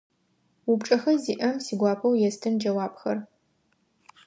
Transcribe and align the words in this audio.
Упчӏэхэ 0.71 1.13
зиӏэм 1.23 1.55
сигуапэу 1.65 2.19
естын 2.27 2.53
джэуапхэр. 2.59 3.17